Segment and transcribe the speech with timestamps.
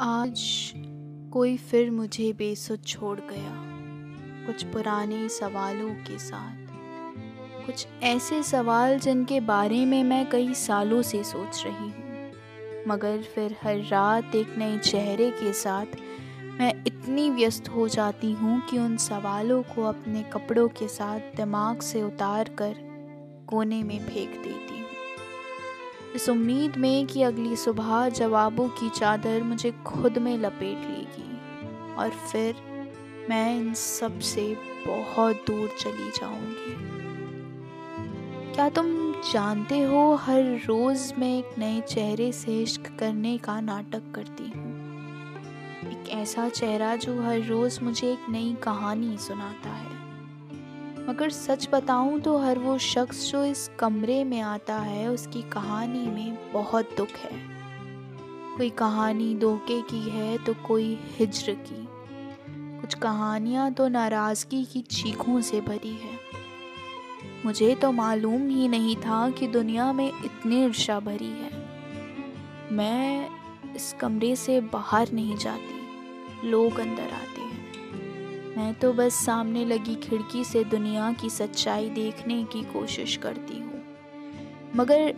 [0.00, 0.42] आज
[1.32, 3.52] कोई फिर मुझे बेसुध छोड़ गया,
[4.46, 11.22] कुछ पुराने सवालों के साथ। कुछ ऐसे सवाल जिनके बारे में मैं कई सालों से
[11.24, 15.96] सोच रही हूँ, मगर फिर हर रात एक नए चेहरे के साथ
[16.60, 21.80] मैं इतनी व्यस्त हो जाती हूँ कि उन सवालों को अपने कपड़ों के साथ दिमाग
[21.82, 22.74] से उतार कर
[23.48, 24.79] कोने में फेंक देती
[26.14, 32.10] इस उम्मीद में कि अगली सुबह जवाबों की चादर मुझे खुद में लपेट लेगी और
[32.10, 32.54] फिर
[33.30, 34.56] मैं इन सबसे
[34.86, 36.74] बहुत दूर चली जाऊँगी।
[38.54, 38.86] क्या तुम
[39.32, 44.70] जानते हो, हर रोज़ मैं एक नए चेहरे से इश्क करने का नाटक करती हूँ।
[45.90, 49.99] एक ऐसा चेहरा जो हर रोज़ मुझे एक नई कहानी सुनाता है।
[51.10, 56.06] मगर सच बताऊँ तो हर वो शख्स जो इस कमरे में आता है, उसकी कहानी
[56.06, 57.30] में बहुत दुख है।
[58.56, 61.88] कोई कहानी धोखे की है तो कोई हिजर की।
[62.80, 66.18] कुछ कहानियाँ तो नाराज़गी की चीखों से भरी है।
[67.46, 71.52] मुझे तो मालूम ही नहीं था कि दुनिया में इतनी ईर्षा भरी है।
[72.72, 73.28] मैं
[73.74, 77.39] इस कमरे से बाहर नहीं जाती, लोग अंदर आते।
[78.56, 83.82] मैं तो बस सामने लगी खिड़की से दुनिया की सच्चाई देखने की कोशिश करती हूँ।
[84.76, 85.08] मगर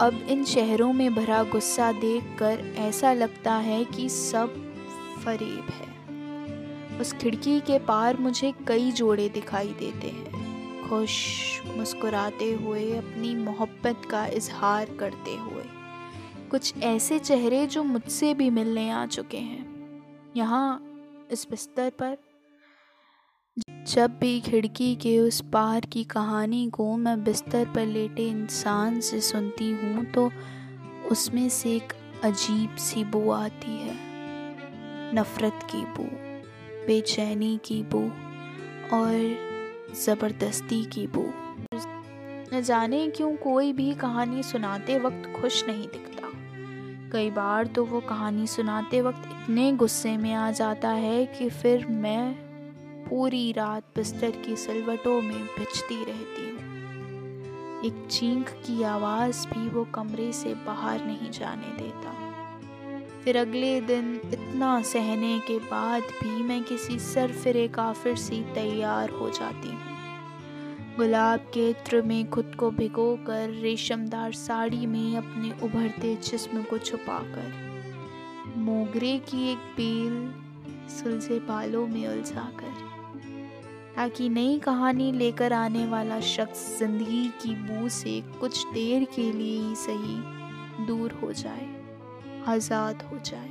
[0.00, 4.54] अब इन शहरों में भरा गुस्सा देखकर ऐसा लगता है कि सब
[5.24, 5.92] फरेब है।
[7.00, 11.12] उस खिड़की के पार मुझे कई जोड़े दिखाई देते हैं। खुश,
[11.76, 15.64] मुस्कुराते हुए, अपनी मोहब्बत का इजहार करते हुए।
[16.50, 19.64] कुछ ऐसे चेहरे जो मुझसे भी मिलने आ चुके हैं।
[20.36, 20.82] यहाँ
[21.30, 22.16] इस बिस्तर पर
[23.86, 29.20] जब भी खिड़की के उस पार की कहानी को मैं बिस्तर पर लेटे इंसान से
[29.20, 30.30] सुनती हूँ तो
[31.10, 31.92] उसमें से एक
[32.24, 33.94] अजीब सी बू आती है।
[35.14, 36.04] नफ़रत की बू,
[36.86, 38.02] बेचैनी की बू
[38.96, 41.24] और ज़बरदस्ती की बू।
[42.54, 46.30] न जाने क्यों कोई भी कहानी सुनाते वक्त खुश नहीं दिखता।
[47.12, 51.86] कई बार तो वो कहानी सुनाते वक्त इतने गुस्से में आ जाता है कि फिर
[51.86, 52.51] मैं
[53.12, 59.84] पूरी रात बिस्तर की सिलवटों में भिजती रहती हूँ। एक चींख की आवाज़ भी वो
[59.84, 62.12] कमरे से बाहर नहीं जाने देता।
[63.20, 69.28] फिर अगले दिन इतना सहने के बाद भी मैं किसी सरफिरे काफिर सी तैयार हो
[69.30, 76.14] जाती हूँ। गुलाब के इत्र में खुद को भिगो कर रेशमदार साड़ी में अपने उभरते
[76.16, 77.52] जिस्म को छुपाकर,
[78.56, 80.32] मोगरे की एक बेल
[80.88, 82.81] सुलझे बालों में उलझाकर
[83.96, 89.58] ताकि नई कहानी लेकर आने वाला शख्स ज़िंदगी की बू से कुछ देर के लिए
[89.58, 91.68] ही सही दूर हो जाए,
[92.48, 93.50] आज़ाद हो जाए।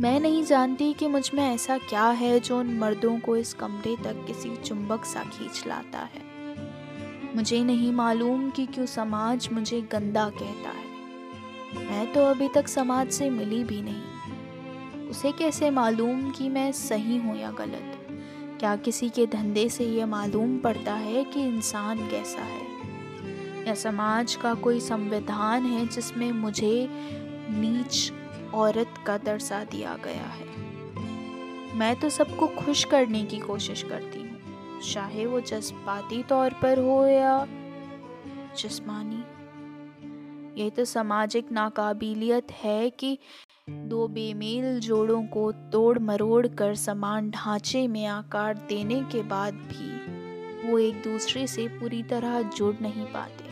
[0.00, 4.24] मैं नहीं जानती कि मुझमें ऐसा क्या है जो उन मर्दों को इस कमरे तक
[4.26, 6.30] किसी चुंबक सा खींच लाता है।
[7.36, 10.90] मुझे नहीं मालूम कि क्यों समाज मुझे गंदा कहता है।
[11.80, 17.16] मैं तो अभी तक समाज से मिली भी नहीं। उसे कैसे मालूम कि मैं सही
[17.16, 17.98] हूँ या गलत?
[18.62, 23.66] क्या किसी के धंधे से ये मालूम पड़ता है कि इंसान कैसा है?
[23.66, 26.88] या समाज का कोई संविधान है जिसमें मुझे
[27.50, 28.12] नीच
[28.54, 30.46] औरत का दर्जा दिया गया है?
[31.74, 37.06] मैं तो सबको खुश करने की कोशिश करती हूँ, चाहे वो जज्बाती तौर पर हो
[37.06, 37.46] या
[38.58, 39.22] जिस्मानी।
[40.62, 43.18] ये तो सामाजिक नाकाबिलियत है कि
[43.70, 50.70] दो बेमेल जोड़ों को तोड़ मरोड़ कर समान ढांचे में आकार देने के बाद भी
[50.70, 53.44] वो एक दूसरे से पूरी तरह जुड़ नहीं पाते।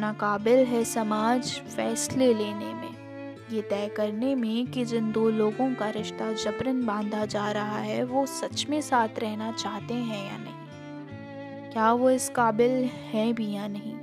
[0.00, 5.90] नाकाबिल है समाज फैसले लेने में। ये तय करने में कि जिन दो लोगों का
[5.90, 11.72] रिश्ता जबरन बांधा जा रहा है, वो सच में साथ रहना चाहते हैं या नहीं।
[11.72, 13.99] क्या वो इस काबिल हैं भी या नहीं?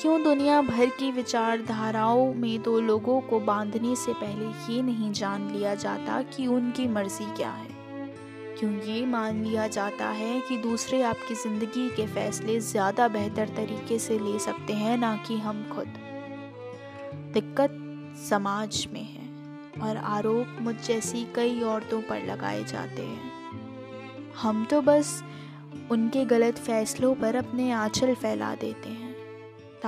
[0.00, 5.50] क्यों दुनिया भर की विचारधाराओं में दो लोगों को बांधने से पहले ये नहीं जान
[5.50, 7.68] लिया जाता कि उनकी मर्ज़ी क्या है?
[8.58, 13.98] क्यों ये मान लिया जाता है कि दूसरे आपकी ज़िंदगी के फैसले ज़्यादा बेहतर तरीके
[13.98, 15.88] से ले सकते हैं ना कि हम खुद?
[17.34, 17.76] दिक्कत
[18.30, 19.26] समाज में है
[19.82, 25.22] और आरोप मुझ जैसी कई औरतों पर लगाए जाते हैं। हम तो बस
[25.90, 29.07] उनके गलत फैसलों पर अपने आंचल फैला देते हैं।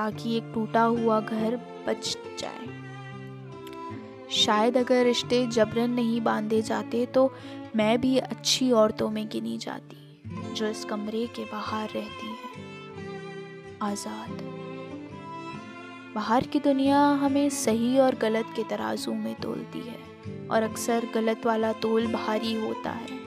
[0.00, 1.56] ताकि एक टूटा हुआ घर
[1.86, 2.68] बच जाए।
[4.34, 7.32] शायद अगर रिश्ते जबरन नहीं बांधे जाते तो
[7.76, 9.96] मैं भी अच्छी औरतों में गिनी जाती,
[10.54, 14.42] जो इस कमरे के बाहर रहती हैं। आज़ाद।
[16.14, 19.98] बाहर की दुनिया हमें सही और गलत के तराजू में तोलती है,
[20.48, 23.19] और अक्सर गलत वाला तोल भारी होता है।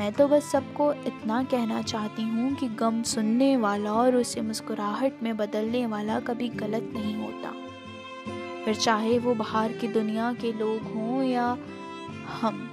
[0.00, 5.22] मैं तो बस सबको इतना कहना चाहती हूँ कि गम सुनने वाला और उसे मुस्कुराहट
[5.22, 7.50] में बदलने वाला कभी गलत नहीं होता।
[8.64, 11.58] फिर चाहे वो बाहर की दुनिया के लोग हों या
[12.40, 12.70] हम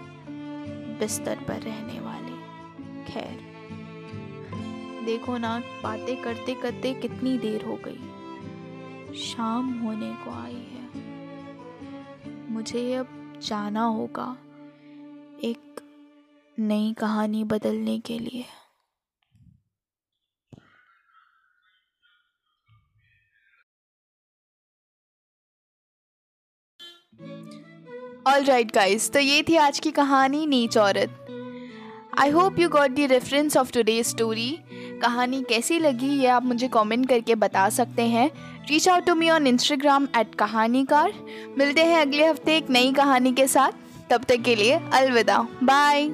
[1.00, 2.32] बिस्तर पर रहने वाले।
[3.04, 3.40] खैर,
[5.06, 8.00] देखो ना, बातें करते करते कितनी देर हो गई।
[9.16, 10.90] शाम होने को आई है।
[12.52, 14.38] मुझे अब जाना होगा।
[15.44, 15.67] एक
[16.58, 18.46] नई कहानी बदलने के लिए।
[28.28, 31.24] ऑल राइट गाइज़ तो ये थी आज की कहानी, नीच औरत।
[32.20, 34.52] I hope you got the reference of today story
[35.02, 38.30] कहानी कैसी लगी, ये आप मुझे कमेंट करके बता सकते हैं।
[38.70, 41.14] Reach out to me on Instagram at Kahanikar.
[41.58, 43.72] मिलते हैं अगले हफ़्ते एक नई कहानी के साथ।
[44.10, 46.10] तब तक के लिए अलविदा। बाय